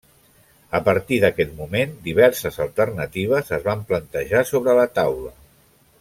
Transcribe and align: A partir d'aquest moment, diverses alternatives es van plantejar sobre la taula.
A 0.77 0.79
partir 0.87 1.17
d'aquest 1.23 1.51
moment, 1.59 1.91
diverses 2.07 2.57
alternatives 2.67 3.53
es 3.59 3.67
van 3.71 3.83
plantejar 3.91 4.41
sobre 4.53 4.75
la 4.81 4.87
taula. 5.01 5.33